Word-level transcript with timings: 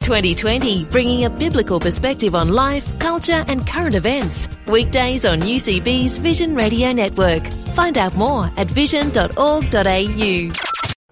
2020, 0.00 0.84
bringing 0.86 1.24
a 1.26 1.30
biblical 1.30 1.78
perspective 1.78 2.34
on 2.34 2.48
life, 2.48 2.98
culture, 2.98 3.44
and 3.48 3.66
current 3.66 3.94
events. 3.94 4.48
Weekdays 4.66 5.26
on 5.26 5.40
UCB's 5.40 6.16
Vision 6.16 6.54
Radio 6.54 6.90
Network. 6.92 7.46
Find 7.74 7.98
out 7.98 8.16
more 8.16 8.50
at 8.56 8.66
vision.org.au. 8.66 10.50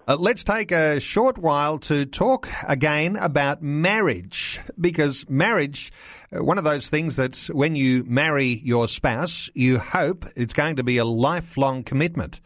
Uh, 0.07 0.15
let's 0.15 0.43
take 0.43 0.71
a 0.71 0.99
short 0.99 1.37
while 1.37 1.77
to 1.77 2.03
talk 2.03 2.49
again 2.67 3.15
about 3.15 3.61
marriage 3.61 4.59
because 4.81 5.23
marriage, 5.29 5.91
uh, 6.35 6.43
one 6.43 6.57
of 6.57 6.63
those 6.63 6.89
things 6.89 7.15
that 7.17 7.37
when 7.53 7.75
you 7.75 8.03
marry 8.05 8.59
your 8.63 8.87
spouse, 8.87 9.51
you 9.53 9.77
hope 9.77 10.25
it's 10.35 10.55
going 10.55 10.77
to 10.77 10.83
be 10.83 10.97
a 10.97 11.05
lifelong 11.05 11.83
commitment. 11.83 12.41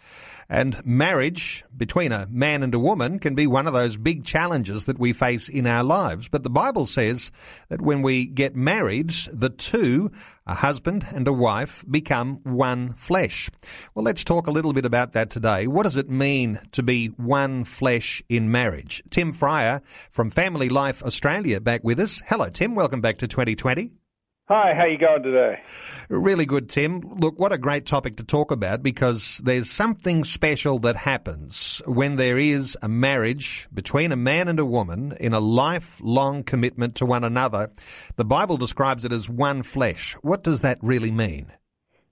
And 0.50 0.86
marriage 0.86 1.64
between 1.76 2.12
a 2.12 2.28
man 2.30 2.64
and 2.64 2.74
a 2.74 2.80
woman 2.80 3.20
can 3.20 3.36
be 3.36 3.48
one 3.48 3.68
of 3.68 3.74
those 3.74 3.98
big 3.98 4.26
challenges 4.26 4.86
that 4.86 5.00
we 5.00 5.14
face 5.14 5.50
in 5.50 5.66
our 5.66 5.84
lives. 5.84 6.28
But 6.28 6.44
the 6.44 6.50
Bible 6.50 6.86
says 6.86 7.32
that 7.70 7.82
when 7.82 8.02
we 8.02 8.26
get 8.26 8.56
married, 8.56 9.12
the 9.32 9.50
two, 9.50 10.12
a 10.46 10.56
husband 10.56 11.06
and 11.12 11.28
a 11.28 11.34
wife, 11.34 11.84
become 11.90 12.40
one 12.44 12.94
flesh. 12.94 13.50
Well, 13.96 14.06
let's 14.06 14.24
talk 14.24 14.48
a 14.48 14.52
little 14.52 14.74
bit 14.74 14.86
about 14.86 15.14
that 15.14 15.30
today. 15.30 15.68
What 15.68 15.84
does 15.84 15.98
it 15.98 16.10
mean 16.10 16.60
to 16.74 16.84
be 16.84 17.08
one 17.08 17.64
flesh 17.64 18.22
in 18.30 18.52
marriage? 18.52 19.04
Tim 19.10 19.34
Fryer 19.34 19.82
from 20.12 20.30
Family 20.30 20.70
Life 20.70 21.04
Australia 21.04 21.62
back 21.62 21.84
with 21.84 22.00
us. 22.00 22.22
Hello, 22.28 22.50
Tim. 22.50 22.76
Welcome 22.76 23.02
back 23.02 23.20
to 23.20 23.28
2020. 23.28 24.03
Hi, 24.50 24.74
how 24.76 24.84
you 24.84 24.98
going 24.98 25.24
today? 25.24 25.62
Really 26.10 26.46
good, 26.46 26.68
Tim. 26.68 27.00
Look, 27.00 27.40
what 27.40 27.54
a 27.54 27.58
great 27.58 27.86
topic 27.86 28.18
to 28.18 28.26
talk 28.26 28.52
about 28.52 28.84
because 28.84 29.38
there's 29.38 29.72
something 29.72 30.26
special 30.26 30.80
that 30.80 30.98
happens 30.98 31.82
when 31.86 32.18
there 32.18 32.38
is 32.38 32.78
a 32.82 32.90
marriage 32.90 33.70
between 33.74 34.12
a 34.12 34.18
man 34.18 34.50
and 34.50 34.60
a 34.60 34.66
woman 34.66 35.14
in 35.22 35.34
a 35.34 35.40
lifelong 35.40 36.44
commitment 36.44 36.96
to 36.96 37.06
one 37.06 37.24
another. 37.24 37.72
The 38.18 38.26
Bible 38.26 38.58
describes 38.58 39.06
it 39.06 39.14
as 39.14 39.30
one 39.30 39.64
flesh. 39.64 40.16
What 40.24 40.44
does 40.44 40.60
that 40.60 40.78
really 40.82 41.12
mean? 41.12 41.48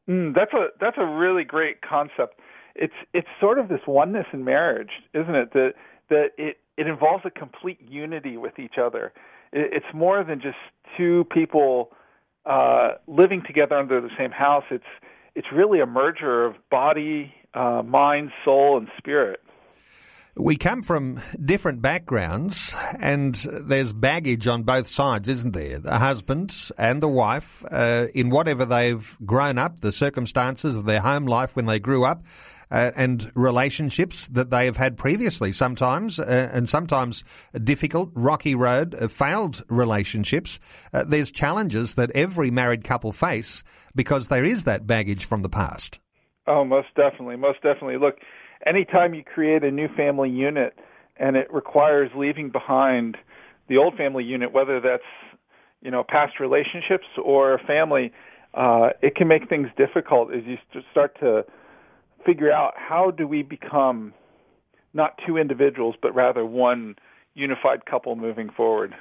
Mm, 0.10 0.34
that's 0.34 0.54
a 0.54 0.68
that's 0.80 0.98
a 0.98 1.06
really 1.06 1.44
great 1.44 1.82
concept. 1.82 2.40
It's 2.76 2.94
it's 3.14 3.28
sort 3.42 3.60
of 3.60 3.68
this 3.68 3.82
oneness 3.86 4.28
in 4.32 4.46
marriage, 4.46 4.92
isn't 5.14 5.36
it? 5.36 5.52
That 5.52 5.74
that 6.10 6.28
it 6.38 6.60
it 6.78 6.88
involves 6.88 7.26
a 7.26 7.30
complete 7.30 7.82
unity 7.82 8.38
with 8.38 8.58
each 8.58 8.76
other. 8.82 9.12
It, 9.52 9.74
it's 9.74 9.94
more 9.94 10.24
than 10.24 10.40
just 10.40 10.56
two 10.98 11.26
people 11.30 11.92
uh, 12.46 12.92
living 13.08 13.44
together 13.46 13.76
under 13.76 14.02
the 14.02 14.10
same 14.18 14.32
house, 14.32 14.64
it's 14.72 14.84
it's 15.36 15.48
really 15.54 15.80
a 15.80 15.86
merger 15.86 16.46
of 16.46 16.56
body, 16.70 17.34
uh, 17.54 17.82
mind, 17.86 18.32
soul, 18.44 18.78
and 18.78 18.88
spirit. 18.98 19.40
We 20.36 20.56
come 20.56 20.82
from 20.82 21.22
different 21.44 21.82
backgrounds, 21.82 22.74
and 23.00 23.36
there's 23.36 23.92
baggage 23.92 24.48
on 24.48 24.64
both 24.64 24.88
sides, 24.88 25.28
isn't 25.28 25.54
there? 25.54 25.80
The 25.80 26.00
husband 26.00 26.56
and 26.78 27.04
the 27.04 27.10
wife, 27.10 27.66
uh, 27.70 28.08
in 28.16 28.30
whatever 28.30 28.64
they've 28.64 29.18
grown 29.26 29.58
up, 29.58 29.82
the 29.82 29.92
circumstances 29.92 30.78
of 30.78 30.86
their 30.86 31.02
home 31.02 31.26
life 31.26 31.56
when 31.56 31.66
they 31.66 31.80
grew 31.80 32.06
up, 32.06 32.24
uh, 32.72 32.92
and 32.96 33.32
relationships 33.36 34.28
that 34.30 34.50
they 34.50 34.66
have 34.66 34.78
had 34.78 34.98
previously, 34.98 35.52
sometimes, 35.52 36.20
uh, 36.20 36.50
and 36.54 36.68
sometimes 36.70 37.24
difficult, 37.64 38.10
rocky 38.14 38.56
road, 38.56 38.96
uh, 38.96 39.08
failed 39.08 39.64
relationships. 39.68 40.60
Uh, 40.94 41.04
there's 41.04 41.32
challenges 41.32 41.96
that 41.96 42.10
every 42.12 42.50
married 42.50 42.84
couple 42.84 43.12
face 43.12 43.64
because 43.94 44.30
there 44.30 44.46
is 44.46 44.64
that 44.64 44.88
baggage 44.88 45.26
from 45.26 45.42
the 45.42 45.50
past. 45.50 46.00
Oh, 46.48 46.64
most 46.64 46.88
definitely. 46.96 47.36
Most 47.36 47.62
definitely. 47.62 47.98
Look, 47.98 48.16
anytime 48.66 49.14
you 49.14 49.24
create 49.24 49.64
a 49.64 49.72
new 49.72 49.88
family 49.96 50.30
unit 50.30 50.78
and 51.18 51.36
it 51.36 51.52
requires 51.54 52.10
leaving 52.16 52.50
behind 52.50 53.18
the 53.68 53.78
old 53.78 53.96
family 53.96 54.24
unit, 54.24 54.52
whether 54.52 54.80
that's 54.80 55.04
you 55.82 55.92
know 55.92 56.04
past 56.08 56.40
relationships 56.40 57.06
or 57.24 57.60
family, 57.68 58.12
uh, 58.54 58.90
it 59.02 59.16
can 59.16 59.28
make 59.28 59.50
things 59.50 59.68
difficult 59.78 60.34
as 60.34 60.44
you 60.46 60.58
start 60.92 61.18
to 61.20 61.44
figure 62.26 62.52
out 62.52 62.74
how 62.76 63.12
do 63.12 63.28
we 63.28 63.44
become 63.44 64.14
not 64.94 65.20
two 65.26 65.38
individuals, 65.38 65.96
but 66.02 66.14
rather 66.14 66.46
one 66.46 66.96
unified 67.34 67.86
couple 67.86 68.16
moving 68.16 68.50
forward. 68.50 68.94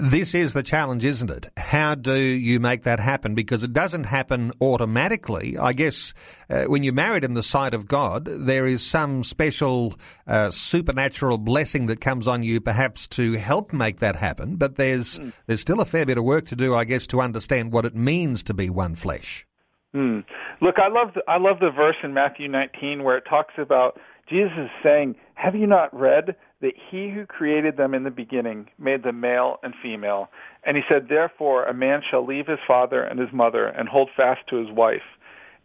This 0.00 0.34
is 0.34 0.54
the 0.54 0.62
challenge, 0.62 1.04
isn't 1.04 1.30
it? 1.30 1.48
How 1.56 1.94
do 1.94 2.14
you 2.14 2.58
make 2.58 2.84
that 2.84 3.00
happen? 3.00 3.34
Because 3.34 3.62
it 3.62 3.72
doesn't 3.72 4.04
happen 4.04 4.52
automatically. 4.60 5.58
I 5.58 5.72
guess 5.72 6.14
uh, 6.48 6.64
when 6.64 6.82
you're 6.82 6.94
married 6.94 7.24
in 7.24 7.34
the 7.34 7.42
sight 7.42 7.74
of 7.74 7.86
God, 7.86 8.24
there 8.24 8.64
is 8.64 8.82
some 8.82 9.24
special 9.24 9.94
uh, 10.26 10.50
supernatural 10.50 11.36
blessing 11.36 11.86
that 11.86 12.00
comes 12.00 12.26
on 12.26 12.42
you, 12.42 12.60
perhaps 12.60 13.06
to 13.08 13.34
help 13.34 13.72
make 13.72 14.00
that 14.00 14.16
happen. 14.16 14.56
But 14.56 14.76
there's 14.76 15.18
mm. 15.18 15.34
there's 15.46 15.60
still 15.60 15.80
a 15.80 15.84
fair 15.84 16.06
bit 16.06 16.16
of 16.16 16.24
work 16.24 16.46
to 16.46 16.56
do, 16.56 16.74
I 16.74 16.84
guess, 16.84 17.06
to 17.08 17.20
understand 17.20 17.72
what 17.72 17.84
it 17.84 17.94
means 17.94 18.42
to 18.44 18.54
be 18.54 18.70
one 18.70 18.94
flesh. 18.94 19.46
Hmm. 19.94 20.20
Look, 20.60 20.76
I 20.78 20.88
love 20.88 21.14
the, 21.14 21.22
I 21.28 21.38
love 21.38 21.60
the 21.60 21.70
verse 21.70 21.94
in 22.02 22.12
Matthew 22.12 22.48
19 22.48 23.04
where 23.04 23.16
it 23.16 23.24
talks 23.30 23.54
about 23.58 23.96
Jesus 24.28 24.68
saying, 24.82 25.14
"Have 25.34 25.54
you 25.54 25.68
not 25.68 25.94
read 25.94 26.34
that 26.60 26.72
He 26.90 27.10
who 27.10 27.26
created 27.26 27.76
them 27.76 27.94
in 27.94 28.02
the 28.02 28.10
beginning 28.10 28.68
made 28.76 29.04
them 29.04 29.20
male 29.20 29.60
and 29.62 29.72
female?" 29.80 30.30
And 30.64 30.76
He 30.76 30.82
said, 30.88 31.06
"Therefore 31.08 31.66
a 31.66 31.72
man 31.72 32.02
shall 32.10 32.26
leave 32.26 32.48
his 32.48 32.58
father 32.66 33.04
and 33.04 33.20
his 33.20 33.32
mother 33.32 33.66
and 33.66 33.88
hold 33.88 34.10
fast 34.16 34.40
to 34.48 34.56
his 34.56 34.70
wife, 34.72 35.06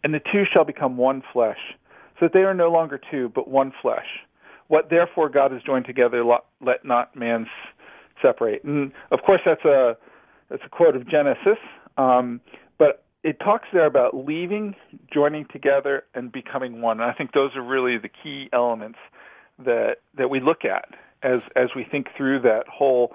and 0.04 0.14
the 0.14 0.20
two 0.32 0.44
shall 0.44 0.64
become 0.64 0.96
one 0.96 1.24
flesh, 1.32 1.58
so 2.20 2.26
that 2.26 2.32
they 2.32 2.44
are 2.44 2.54
no 2.54 2.70
longer 2.70 3.00
two 3.10 3.30
but 3.30 3.48
one 3.48 3.72
flesh. 3.82 4.06
What 4.68 4.90
therefore 4.90 5.28
God 5.28 5.50
has 5.50 5.62
joined 5.64 5.86
together, 5.86 6.24
let 6.24 6.84
not 6.84 7.16
man 7.16 7.48
separate." 8.22 8.62
And 8.62 8.92
of 9.10 9.22
course, 9.22 9.40
that's 9.44 9.64
a 9.64 9.96
that's 10.50 10.62
a 10.64 10.68
quote 10.68 10.94
of 10.94 11.08
Genesis. 11.08 11.58
Um, 11.96 12.40
it 13.22 13.38
talks 13.40 13.68
there 13.72 13.86
about 13.86 14.14
leaving, 14.14 14.74
joining 15.12 15.46
together, 15.52 16.04
and 16.14 16.32
becoming 16.32 16.80
one. 16.80 17.00
And 17.00 17.10
I 17.10 17.12
think 17.14 17.32
those 17.32 17.54
are 17.54 17.62
really 17.62 17.98
the 17.98 18.08
key 18.08 18.48
elements 18.52 18.98
that 19.64 19.96
that 20.16 20.30
we 20.30 20.40
look 20.40 20.64
at 20.64 20.88
as 21.22 21.40
as 21.56 21.68
we 21.76 21.84
think 21.84 22.08
through 22.16 22.40
that 22.40 22.64
whole 22.68 23.14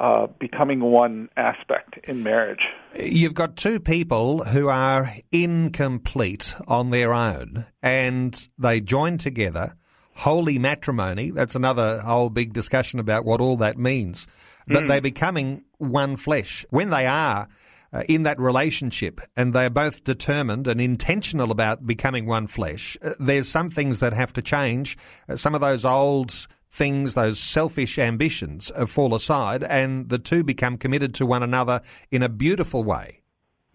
uh, 0.00 0.26
becoming 0.40 0.80
one 0.80 1.28
aspect 1.36 1.98
in 2.04 2.22
marriage. 2.22 2.62
You've 2.98 3.34
got 3.34 3.56
two 3.56 3.78
people 3.78 4.44
who 4.44 4.68
are 4.68 5.12
incomplete 5.30 6.54
on 6.66 6.90
their 6.90 7.14
own, 7.14 7.66
and 7.82 8.48
they 8.58 8.80
join 8.80 9.18
together. 9.18 9.76
Holy 10.16 10.58
matrimony, 10.58 11.30
that's 11.30 11.54
another 11.56 12.00
whole 12.00 12.30
big 12.30 12.52
discussion 12.52 13.00
about 13.00 13.24
what 13.24 13.40
all 13.40 13.56
that 13.58 13.76
means. 13.78 14.26
But 14.66 14.84
mm. 14.84 14.88
they're 14.88 15.00
becoming 15.00 15.64
one 15.78 16.16
flesh. 16.16 16.64
When 16.70 16.90
they 16.90 17.06
are 17.06 17.48
uh, 17.94 18.02
in 18.08 18.24
that 18.24 18.38
relationship 18.40 19.20
and 19.36 19.54
they're 19.54 19.70
both 19.70 20.04
determined 20.04 20.66
and 20.66 20.80
intentional 20.80 21.50
about 21.50 21.86
becoming 21.86 22.26
one 22.26 22.46
flesh, 22.46 22.98
uh, 23.02 23.12
there's 23.20 23.48
some 23.48 23.70
things 23.70 24.00
that 24.00 24.12
have 24.12 24.32
to 24.32 24.42
change. 24.42 24.98
Uh, 25.28 25.36
some 25.36 25.54
of 25.54 25.60
those 25.60 25.84
old 25.84 26.46
things, 26.70 27.14
those 27.14 27.38
selfish 27.38 27.98
ambitions 27.98 28.72
uh, 28.74 28.84
fall 28.84 29.14
aside 29.14 29.62
and 29.62 30.08
the 30.08 30.18
two 30.18 30.42
become 30.42 30.76
committed 30.76 31.14
to 31.14 31.24
one 31.24 31.42
another 31.42 31.80
in 32.10 32.22
a 32.22 32.28
beautiful 32.28 32.82
way. 32.82 33.20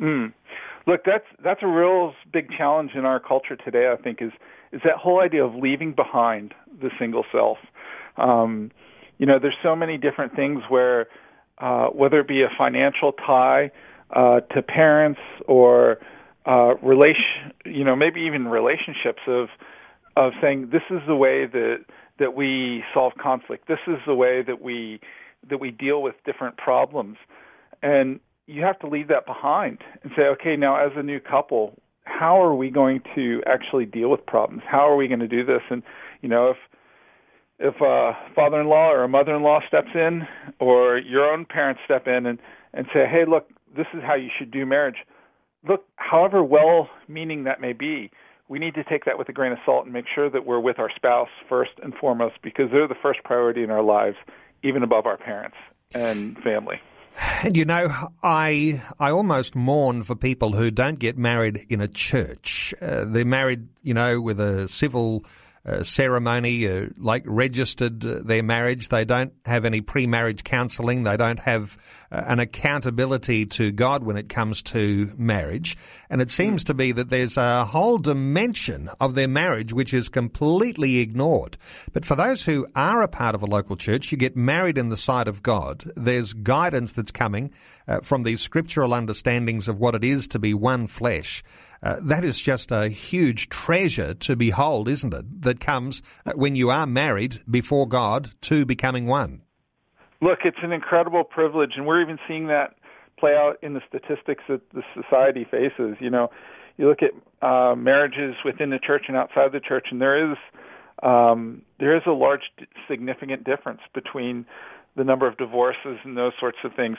Mm. 0.02 0.34
Look, 0.86 1.01
that's 1.06 1.25
that's 1.44 1.62
a 1.62 1.68
real 1.68 2.13
big 2.33 2.50
challenge 2.57 2.92
in 2.95 3.06
our 3.06 3.19
culture 3.19 3.56
today. 3.56 3.92
I 3.92 4.01
think 4.01 4.21
is 4.21 4.31
is 4.71 4.81
that 4.83 4.95
whole 4.98 5.21
idea 5.21 5.45
of 5.45 5.56
leaving 5.56 5.94
behind 5.94 6.54
the 6.81 6.89
single 7.00 7.25
self. 7.31 7.57
Um, 8.18 8.71
you 9.18 9.25
know, 9.25 9.39
there's 9.39 9.57
so 9.62 9.75
many 9.75 9.98
different 9.98 10.36
things 10.36 10.62
where, 10.69 11.07
uh, 11.57 11.88
whether 11.88 12.19
it 12.19 12.27
be 12.27 12.42
a 12.42 12.50
financial 12.57 13.12
tie 13.12 13.71
uh, 14.15 14.41
to 14.53 14.61
parents 14.61 15.19
or 15.47 15.97
uh, 16.45 16.75
relation, 16.81 17.51
you 17.65 17.83
know, 17.83 17.95
maybe 17.95 18.21
even 18.21 18.47
relationships 18.47 19.21
of 19.27 19.50
of 20.15 20.33
saying 20.41 20.69
this 20.71 20.81
is 20.89 21.00
the 21.07 21.15
way 21.15 21.45
that 21.45 21.77
that 22.17 22.35
we 22.35 22.83
solve 22.94 23.13
conflict. 23.21 23.67
This 23.67 23.79
is 23.88 23.97
the 24.06 24.15
way 24.15 24.41
that 24.41 24.61
we 24.61 25.00
that 25.50 25.59
we 25.59 25.71
deal 25.71 26.01
with 26.01 26.15
different 26.25 26.57
problems, 26.57 27.17
and 27.81 28.19
you 28.47 28.63
have 28.63 28.79
to 28.79 28.88
leave 28.88 29.07
that 29.09 29.25
behind 29.25 29.79
and 30.03 30.11
say, 30.15 30.23
okay, 30.23 30.56
now 30.56 30.75
as 30.83 30.91
a 30.95 31.03
new 31.03 31.19
couple, 31.19 31.75
how 32.03 32.41
are 32.41 32.56
we 32.56 32.69
going 32.71 33.01
to 33.15 33.41
actually 33.45 33.85
deal 33.85 34.09
with 34.09 34.25
problems? 34.25 34.63
How 34.65 34.89
are 34.89 34.95
we 34.95 35.07
going 35.07 35.19
to 35.19 35.27
do 35.27 35.45
this? 35.45 35.61
And 35.69 35.83
you 36.21 36.29
know, 36.29 36.50
if 36.50 36.57
if 37.59 37.81
a 37.81 38.13
father-in-law 38.33 38.91
or 38.91 39.03
a 39.03 39.09
mother-in-law 39.09 39.59
steps 39.67 39.89
in, 39.94 40.25
or 40.59 40.97
your 40.97 41.31
own 41.31 41.45
parents 41.45 41.81
step 41.85 42.07
in 42.07 42.25
and 42.25 42.39
and 42.73 42.88
say, 42.94 43.06
hey, 43.09 43.25
look, 43.27 43.47
this 43.75 43.88
is 43.94 44.01
how 44.06 44.16
you 44.16 44.30
should 44.38 44.51
do 44.51 44.66
marriage. 44.66 44.98
look, 45.68 45.86
however 45.95 46.44
well 46.44 46.89
meaning 47.07 47.44
that 47.44 47.62
may 47.62 47.74
be, 47.74 48.12
we 48.48 48.60
need 48.60 48.74
to 48.74 48.83
take 48.83 49.06
that 49.06 49.18
with 49.18 49.30
a 49.30 49.33
grain 49.33 49.51
of 49.51 49.60
salt 49.66 49.86
and 49.86 49.94
make 49.94 50.06
sure 50.13 50.30
that 50.30 50.45
we're 50.45 50.60
with 50.60 50.80
our 50.80 50.89
spouse 50.95 51.30
first 51.48 51.71
and 51.83 51.94
foremost 51.94 52.36
because 52.42 52.71
they're 52.71 52.88
the 52.88 52.95
first 53.01 53.24
priority 53.24 53.63
in 53.63 53.69
our 53.69 53.83
lives, 53.83 54.18
even 54.63 54.81
above 54.83 55.06
our 55.06 55.18
parents 55.18 55.57
and 55.94 56.38
family. 56.39 56.81
And 57.44 57.56
you 57.56 57.66
know, 57.66 57.89
I 58.24 58.81
I 59.00 59.12
almost 59.12 59.56
mourn 59.56 60.04
for 60.04 60.16
people 60.16 60.54
who 60.54 60.71
don't 60.71 61.00
get 61.00 61.18
married 61.18 61.60
in 61.69 61.81
a 61.81 61.88
church. 61.88 62.74
Uh, 62.81 63.06
they're 63.06 63.25
married, 63.25 63.68
you 63.83 63.94
know, 63.94 64.21
with 64.21 64.39
a 64.39 64.68
civil 64.68 65.25
uh, 65.66 65.83
ceremony, 65.83 66.68
uh, 66.68 66.88
like 66.98 67.24
registered 67.25 68.06
uh, 68.06 68.21
their 68.24 68.42
marriage. 68.42 68.89
They 68.89 69.06
don't 69.06 69.33
have 69.45 69.66
any 69.66 69.81
pre-marriage 69.81 70.44
counselling. 70.44 71.04
They 71.04 71.18
don't 71.18 71.39
have 71.39 71.77
an 72.11 72.39
accountability 72.39 73.45
to 73.45 73.71
God 73.71 74.03
when 74.03 74.17
it 74.17 74.29
comes 74.29 74.61
to 74.63 75.11
marriage. 75.17 75.77
And 76.09 76.21
it 76.21 76.31
seems 76.31 76.63
to 76.65 76.73
be 76.73 76.91
that 76.91 77.09
there's 77.09 77.38
a 77.38 77.65
whole 77.65 77.97
dimension 77.97 78.89
of 79.00 79.15
their 79.15 79.27
marriage 79.27 79.73
which 79.73 79.94
is 79.94 80.09
completely 80.09 81.00
ignored. 81.00 81.57
But 81.94 82.06
for 82.06 82.15
those 82.15 82.45
who 82.45 82.67
are 82.75 83.01
a 83.01 83.07
part 83.07 83.35
of 83.35 83.44
a 83.44 83.47
local 83.47 83.75
church, 83.75 84.11
you 84.11 84.17
get 84.17 84.35
married 84.35 84.77
in 84.77 84.89
the 84.89 84.97
sight 84.97 85.27
of 85.27 85.44
God. 85.44 85.91
There's 85.95 86.33
guidance 86.33 86.94
that's 86.94 87.11
coming 87.11 87.51
uh, 87.88 88.01
from 88.01 88.23
these 88.23 88.41
scriptural 88.41 88.94
understandings 88.94 89.67
of 89.67 89.79
what 89.79 89.95
it 89.95 90.03
is 90.03 90.27
to 90.29 90.39
be 90.39 90.53
one 90.53 90.88
flesh. 90.88 91.44
Uh, 91.81 91.97
that 92.01 92.25
is 92.25 92.41
just 92.41 92.71
a 92.71 92.89
huge 92.89 93.47
treasure 93.50 94.13
to 94.13 94.35
behold, 94.35 94.89
isn't 94.89 95.13
it? 95.13 95.41
That 95.44 95.59
comes 95.59 96.01
uh, 96.25 96.33
when 96.35 96.56
you 96.56 96.69
are 96.69 96.85
married 96.85 97.41
before 97.50 97.88
God 97.88 98.31
to 98.41 98.65
becoming 98.65 99.06
one. 99.06 99.44
Look, 100.21 100.39
it's 100.44 100.57
an 100.62 100.71
incredible 100.71 101.24
privilege, 101.24 101.71
and 101.77 101.86
we're 101.86 102.01
even 102.01 102.18
seeing 102.27 102.48
that 102.48 102.75
play 103.18 103.31
out 103.31 103.57
in 103.62 103.74
the 103.74 103.81
statistics 103.88 104.44
that 104.50 104.62
the 104.74 104.83
society 104.94 105.45
faces. 105.50 105.95
You 106.00 106.10
know, 106.10 106.30
you 106.77 106.88
look 106.88 107.00
at 107.01 107.12
uh, 107.45 107.75
marriages 107.75 108.36
within 108.44 108.69
the 108.69 108.80
church 108.80 109.06
and 109.07 109.16
outside 109.16 109.51
the 109.51 109.60
church, 109.60 109.88
and 109.92 110.01
there 110.01 110.31
is 110.31 110.38
um, 111.04 111.62
there 111.80 111.95
is 111.95 112.04
a 112.06 112.12
large, 112.12 112.42
significant 112.89 113.45
difference 113.45 113.80
between 113.94 114.45
the 114.98 115.04
number 115.06 115.27
of 115.27 115.38
divorces 115.38 115.98
and 116.04 116.18
those 116.18 116.33
sorts 116.38 116.57
of 116.66 116.74
things. 116.75 116.98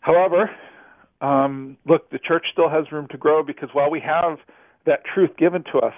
However, 0.00 0.50
um, 1.20 1.76
look, 1.86 2.10
the 2.10 2.18
church 2.18 2.46
still 2.52 2.68
has 2.68 2.90
room 2.90 3.06
to 3.12 3.16
grow 3.16 3.44
because 3.44 3.68
while 3.72 3.90
we 3.90 4.00
have 4.00 4.38
that 4.86 5.02
truth 5.04 5.30
given 5.36 5.62
to 5.72 5.78
us, 5.78 5.94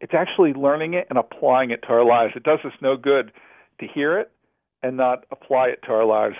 it's 0.00 0.14
actually 0.14 0.54
learning 0.54 0.94
it 0.94 1.06
and 1.10 1.18
applying 1.18 1.70
it 1.70 1.82
to 1.82 1.88
our 1.88 2.04
lives. 2.04 2.32
It 2.36 2.42
does 2.42 2.60
us 2.64 2.72
no 2.80 2.96
good 2.96 3.32
to 3.80 3.86
hear 3.86 4.18
it 4.18 4.30
and 4.82 4.96
not 4.96 5.24
apply 5.30 5.68
it 5.68 5.80
to 5.84 5.92
our 5.92 6.04
lives. 6.04 6.36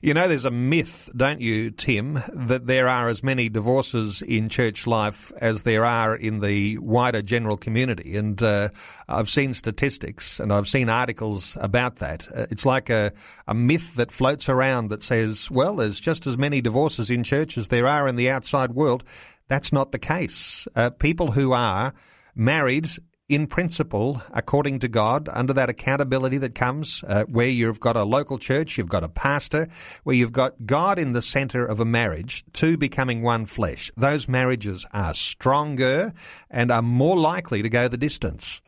You 0.00 0.14
know, 0.14 0.26
there's 0.26 0.44
a 0.44 0.50
myth, 0.50 1.08
don't 1.16 1.40
you, 1.40 1.70
Tim, 1.70 2.20
that 2.32 2.66
there 2.66 2.88
are 2.88 3.08
as 3.08 3.22
many 3.22 3.48
divorces 3.48 4.20
in 4.20 4.48
church 4.48 4.86
life 4.86 5.30
as 5.36 5.62
there 5.62 5.84
are 5.84 6.16
in 6.16 6.40
the 6.40 6.78
wider 6.78 7.22
general 7.22 7.56
community. 7.56 8.16
And 8.16 8.42
uh, 8.42 8.70
I've 9.08 9.30
seen 9.30 9.54
statistics 9.54 10.40
and 10.40 10.52
I've 10.52 10.66
seen 10.66 10.88
articles 10.88 11.56
about 11.60 11.96
that. 11.96 12.26
Uh, 12.34 12.46
it's 12.50 12.66
like 12.66 12.90
a, 12.90 13.12
a 13.46 13.54
myth 13.54 13.94
that 13.94 14.10
floats 14.10 14.48
around 14.48 14.88
that 14.88 15.04
says, 15.04 15.48
well, 15.50 15.76
there's 15.76 16.00
just 16.00 16.26
as 16.26 16.36
many 16.36 16.60
divorces 16.60 17.08
in 17.08 17.22
church 17.22 17.56
as 17.56 17.68
there 17.68 17.86
are 17.86 18.08
in 18.08 18.16
the 18.16 18.30
outside 18.30 18.72
world. 18.72 19.04
That's 19.46 19.72
not 19.72 19.92
the 19.92 19.98
case. 20.00 20.66
Uh, 20.74 20.90
people 20.90 21.30
who 21.30 21.52
are 21.52 21.94
married 22.34 22.88
in 23.28 23.46
principle, 23.46 24.22
according 24.32 24.80
to 24.80 24.88
God, 24.88 25.28
under 25.32 25.52
that 25.52 25.68
accountability 25.68 26.38
that 26.38 26.54
comes 26.54 27.04
uh, 27.06 27.24
where 27.24 27.48
you've 27.48 27.80
got 27.80 27.96
a 27.96 28.04
local 28.04 28.38
church, 28.38 28.76
you've 28.76 28.88
got 28.88 29.04
a 29.04 29.08
pastor, 29.08 29.68
where 30.04 30.16
you've 30.16 30.32
got 30.32 30.66
God 30.66 30.98
in 30.98 31.12
the 31.12 31.22
center 31.22 31.64
of 31.64 31.80
a 31.80 31.84
marriage, 31.84 32.44
two 32.52 32.76
becoming 32.76 33.22
one 33.22 33.46
flesh. 33.46 33.90
Those 33.96 34.28
marriages 34.28 34.84
are 34.92 35.14
stronger 35.14 36.12
and 36.50 36.70
are 36.70 36.82
more 36.82 37.16
likely 37.16 37.62
to 37.62 37.68
go 37.68 37.88
the 37.88 37.96
distance. 37.96 38.60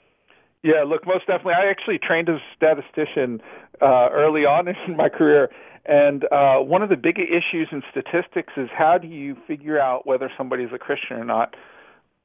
Yeah, 0.63 0.85
look, 0.87 1.07
most 1.07 1.27
definitely. 1.27 1.55
I 1.55 1.69
actually 1.69 1.99
trained 1.99 2.31
as 2.31 2.37
a 2.37 2.57
statistician 2.57 3.43
uh, 3.83 4.09
early 4.13 4.47
on 4.47 4.67
in 4.89 4.97
my 4.97 5.11
career, 5.11 5.51
and 5.85 6.25
uh, 6.33 6.57
one 6.61 6.83
of 6.83 6.89
the 6.89 6.97
big 6.97 7.19
issues 7.19 7.69
in 7.71 7.83
statistics 7.91 8.55
is 8.57 8.71
how 8.75 8.97
do 8.97 9.07
you 9.07 9.37
figure 9.47 9.79
out 9.79 10.07
whether 10.07 10.31
somebody 10.39 10.63
is 10.63 10.71
a 10.73 10.79
Christian 10.79 11.19
or 11.19 11.25
not 11.25 11.55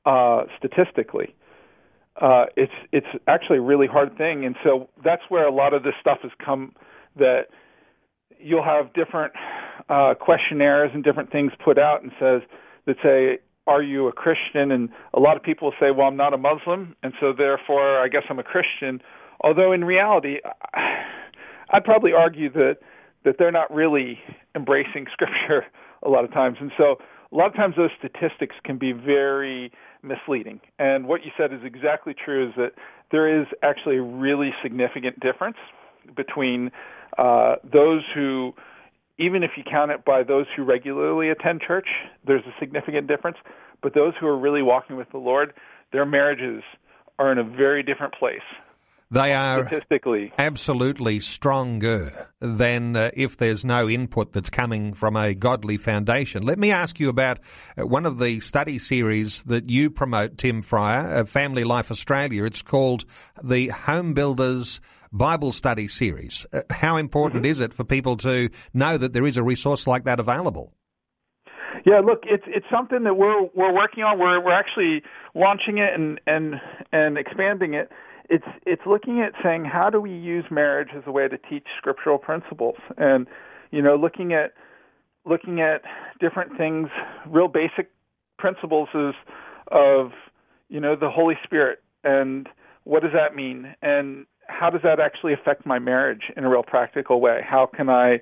uh, 0.06 0.46
statistically? 0.58 1.36
Uh, 2.22 2.46
it's 2.58 2.74
it's 2.92 3.08
actually 3.28 3.60
a 3.60 3.62
really 3.62 3.88
hard 3.88 4.18
thing, 4.18 4.46
and 4.46 4.56
so 4.64 4.90
that's 5.04 5.22
where 5.30 5.48
a 5.48 5.54
lot 5.54 5.74
of 5.74 5.84
this 5.84 5.94
stuff 6.02 6.20
has 6.24 6.32
come. 6.44 6.74
That 7.16 7.48
you'll 8.40 8.64
have 8.64 8.94
different 8.94 9.34
uh, 9.90 10.14
questionnaires 10.20 10.92
and 10.94 11.04
different 11.04 11.32
things 11.32 11.52
put 11.64 11.78
out 11.78 12.04
and 12.04 12.12
says 12.20 12.42
that 12.86 12.98
say, 13.02 13.40
"Are 13.68 13.82
you 13.82 14.08
a 14.08 14.12
Christian?" 14.12 14.72
And 14.72 14.90
a 15.14 15.20
lot 15.20 15.38
of 15.38 15.44
people 15.44 15.72
say, 15.80 15.92
"Well, 15.92 16.08
I'm 16.08 16.18
not 16.18 16.34
a 16.34 16.38
Muslim, 16.38 16.96
and 17.04 17.14
so 17.22 17.32
therefore, 17.32 18.00
I 18.00 18.10
guess 18.10 18.24
I'm 18.30 18.40
a 18.40 18.44
Christian." 18.44 19.02
Although 19.42 19.72
in 19.72 19.86
reality, 19.86 20.38
I'd 21.72 21.86
probably 21.86 22.12
argue 22.12 22.52
that 22.52 22.78
that 23.24 23.36
they're 23.40 23.52
not 23.52 23.74
really 23.74 24.20
embracing 24.56 25.06
Scripture 25.14 25.66
a 26.04 26.10
lot 26.10 26.26
of 26.26 26.34
times, 26.34 26.58
and 26.60 26.72
so 26.78 26.98
a 27.32 27.36
lot 27.36 27.48
of 27.48 27.56
times 27.56 27.76
those 27.78 27.92
statistics 27.98 28.56
can 28.64 28.78
be 28.78 28.92
very 28.92 29.72
misleading. 30.02 30.60
And 30.80 31.08
what 31.08 31.24
you 31.24 31.32
said 31.38 31.54
is 31.54 31.60
exactly 31.64 32.14
true 32.14 32.48
is 32.48 32.54
that 32.58 32.72
there 33.12 33.42
is 33.42 33.48
actually 33.62 33.98
a 33.98 34.02
really 34.02 34.52
significant 34.64 35.20
difference 35.20 35.58
between 36.16 36.72
uh, 37.18 37.56
those 37.64 38.02
who, 38.16 38.54
even 39.20 39.44
if 39.44 39.52
you 39.58 39.64
count 39.70 39.92
it 39.92 40.06
by 40.06 40.24
those 40.24 40.46
who 40.56 40.64
regularly 40.64 41.30
attend 41.30 41.62
church, 41.62 41.88
there's 42.26 42.44
a 42.46 42.54
significant 42.60 43.08
difference. 43.08 43.38
But 43.82 43.94
those 43.94 44.14
who 44.20 44.28
are 44.28 44.38
really 44.38 44.62
walking 44.62 44.96
with 44.96 45.10
the 45.12 45.18
Lord, 45.18 45.54
their 45.92 46.06
marriages 46.06 46.64
are 47.20 47.32
in 47.32 47.38
a 47.38 47.44
very 47.44 47.84
different 47.84 48.14
place 48.14 48.42
they 49.12 49.34
are 49.34 49.68
statistically 49.68 50.32
absolutely 50.38 51.20
stronger 51.20 52.30
than 52.40 52.96
uh, 52.96 53.12
if 53.16 53.38
there's 53.38 53.66
no 53.66 53.90
input 53.90 54.34
that's 54.34 54.50
coming 54.50 54.94
from 54.94 55.16
a 55.16 55.34
godly 55.34 55.78
foundation. 55.78 56.44
Let 56.44 56.60
me 56.60 56.72
ask 56.72 57.00
you 57.00 57.10
about 57.10 57.40
uh, 57.78 57.88
one 57.88 58.06
of 58.06 58.20
the 58.20 58.40
study 58.40 58.78
series 58.78 59.44
that 59.44 59.70
you 59.70 59.90
promote, 59.90 60.38
Tim 60.38 60.62
Fryer, 60.62 61.26
Family 61.26 61.64
Life 61.64 61.90
Australia. 61.92 62.44
It's 62.44 62.62
called 62.62 63.06
the 63.44 63.70
Home 63.70 64.14
Builders 64.14 64.80
Bible 65.12 65.52
Study 65.52 65.88
Series. 65.88 66.46
Uh, 66.54 66.62
how 66.70 66.98
important 66.98 67.44
mm-hmm. 67.44 67.52
is 67.52 67.60
it 67.60 67.74
for 67.74 67.84
people 67.84 68.18
to 68.18 68.50
know 68.74 68.98
that 68.98 69.14
there 69.14 69.26
is 69.26 69.38
a 69.38 69.44
resource 69.44 69.88
like 69.88 70.04
that 70.04 70.20
available? 70.20 70.74
Yeah, 71.86 72.02
look, 72.06 72.24
it's 72.26 72.44
it's 72.48 72.66
something 72.72 73.04
that 73.06 73.16
we're 73.16 73.44
we're 73.56 73.74
working 73.74 74.04
on. 74.04 74.20
We're 74.20 74.44
we're 74.44 74.58
actually 74.58 75.02
launching 75.34 75.78
it 75.78 75.94
and 75.94 76.20
and 76.28 76.56
and 76.92 77.18
expanding 77.18 77.74
it 77.74 77.90
it's 78.30 78.46
it's 78.66 78.82
looking 78.86 79.22
at 79.22 79.34
saying 79.44 79.66
how 79.66 79.90
do 79.90 80.00
we 80.00 80.12
use 80.12 80.46
marriage 80.52 80.90
as 80.96 81.04
a 81.06 81.12
way 81.12 81.28
to 81.28 81.38
teach 81.38 81.66
scriptural 81.78 82.18
principles? 82.18 82.76
And 82.98 83.28
you 83.72 83.82
know 83.82 83.96
looking 83.96 84.34
at 84.34 84.54
looking 85.26 85.62
at 85.62 85.82
different 86.20 86.58
things 86.58 86.90
real 87.28 87.48
basic 87.48 87.92
principles 88.38 88.90
is 88.94 89.14
of 89.72 90.12
you 90.70 90.80
know 90.80 90.96
the 90.96 91.10
holy 91.10 91.36
spirit 91.44 91.84
and 92.04 92.48
what 92.84 93.04
does 93.04 93.12
that 93.14 93.36
mean? 93.36 93.76
And 93.82 94.26
how 94.48 94.70
does 94.70 94.82
that 94.84 95.00
actually 95.00 95.34
affect 95.34 95.66
my 95.66 95.80
marriage 95.80 96.32
in 96.36 96.44
a 96.44 96.50
real 96.50 96.64
practical 96.64 97.22
way? 97.22 97.42
How 97.48 97.68
can 97.68 97.90
i 97.90 98.20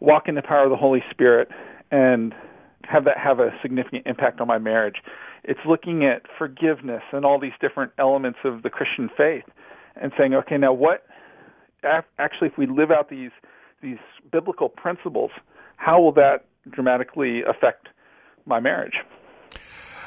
walk 0.00 0.28
in 0.28 0.34
the 0.34 0.42
power 0.42 0.64
of 0.64 0.70
the 0.70 0.76
holy 0.76 1.02
spirit 1.10 1.48
and 1.90 2.34
have 2.82 3.04
that 3.04 3.16
have 3.16 3.40
a 3.40 3.50
significant 3.62 4.06
impact 4.06 4.40
on 4.40 4.46
my 4.46 4.58
marriage 4.58 4.96
it's 5.44 5.60
looking 5.66 6.04
at 6.04 6.22
forgiveness 6.38 7.02
and 7.12 7.24
all 7.24 7.38
these 7.38 7.52
different 7.60 7.92
elements 7.98 8.38
of 8.44 8.62
the 8.62 8.70
Christian 8.70 9.10
faith 9.16 9.44
and 9.96 10.12
saying, 10.18 10.34
okay, 10.34 10.56
now 10.56 10.72
what 10.72 11.06
actually 12.18 12.48
if 12.48 12.56
we 12.56 12.66
live 12.66 12.90
out 12.90 13.10
these 13.10 13.30
these 13.82 13.98
biblical 14.32 14.70
principles, 14.70 15.30
how 15.76 16.00
will 16.00 16.12
that 16.12 16.46
dramatically 16.70 17.42
affect 17.42 17.88
my 18.46 18.58
marriage? 18.58 18.94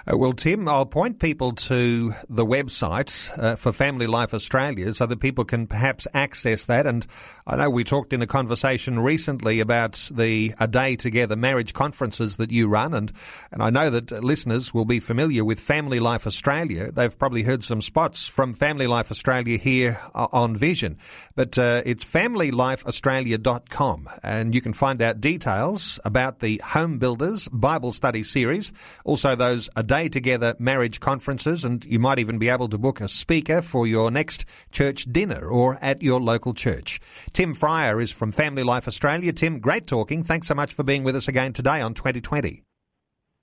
Uh, 0.10 0.16
well, 0.16 0.32
Tim, 0.32 0.70
I'll 0.70 0.86
point 0.86 1.20
people 1.20 1.52
to 1.54 2.14
the 2.30 2.46
website 2.46 3.38
uh, 3.38 3.58
for 3.58 3.74
Family 3.74 4.08
Life 4.08 4.34
Australia 4.34 4.94
so 4.94 5.06
that 5.06 5.20
people 5.20 5.44
can 5.44 5.68
perhaps 5.68 6.08
access 6.14 6.66
that. 6.68 6.88
And 6.88 7.06
I 7.46 7.58
know 7.58 7.70
we 7.70 7.84
talked 7.84 8.14
in 8.14 8.22
a 8.22 8.28
conversation 8.28 9.00
recently 9.00 9.60
about 9.60 10.10
the 10.14 10.54
A 10.62 10.68
Day 10.68 10.96
Together 10.96 11.36
marriage 11.36 11.74
conferences 11.74 12.38
that 12.38 12.52
you 12.52 12.70
run. 12.70 12.94
And, 12.94 13.12
and 13.52 13.62
I 13.62 13.70
know 13.70 13.90
that 13.90 14.24
listeners 14.24 14.74
will 14.74 14.86
be 14.86 15.02
familiar 15.02 15.44
with 15.44 15.60
Family 15.60 16.00
Life 16.00 16.26
Australia. 16.26 16.90
They've 16.90 17.20
probably 17.20 17.44
heard 17.44 17.66
some 17.66 17.82
spots 17.82 18.30
from 18.30 18.54
Family 18.54 18.88
Life 18.88 19.12
Australia 19.12 19.58
here 19.58 20.00
uh, 20.16 20.30
on 20.32 20.56
Vision. 20.56 21.00
But 21.36 21.58
uh, 21.58 21.82
it's 21.86 22.06
familylifeaustralia.com. 22.06 24.10
And 24.24 24.56
you 24.56 24.62
can 24.62 24.72
find 24.72 25.02
out 25.02 25.20
details 25.20 26.00
about 26.06 26.40
the 26.40 26.62
Home 26.64 26.98
Builders 26.98 27.50
Bible 27.50 27.92
Study 27.92 28.24
Series, 28.24 28.72
also 29.04 29.36
those 29.36 29.70
A 29.76 29.84
Day 29.84 29.97
Day 29.98 30.10
Together 30.10 30.56
marriage 30.60 31.00
conferences, 31.00 31.66
and 31.66 31.84
you 31.84 31.98
might 31.98 32.20
even 32.20 32.38
be 32.38 32.50
able 32.50 32.70
to 32.70 32.78
book 32.78 33.02
a 33.02 33.10
speaker 33.10 33.64
for 33.64 33.88
your 33.88 34.12
next 34.12 34.46
church 34.72 35.12
dinner 35.12 35.48
or 35.48 35.80
at 35.82 36.04
your 36.04 36.22
local 36.22 36.54
church. 36.54 37.00
Tim 37.34 37.56
Fryer 37.56 38.00
is 38.00 38.12
from 38.12 38.32
Family 38.32 38.62
Life 38.62 38.88
Australia. 38.88 39.34
Tim, 39.34 39.60
great 39.60 39.88
talking. 39.88 40.24
Thanks 40.24 40.50
so 40.50 40.54
much 40.54 40.72
for 40.72 40.84
being 40.84 41.04
with 41.04 41.16
us 41.16 41.28
again 41.28 41.52
today 41.52 41.82
on 41.82 41.96
2020. 41.96 42.62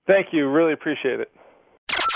Thank 0.07 0.29
you. 0.31 0.49
Really 0.49 0.73
appreciate 0.73 1.19
it. 1.19 1.33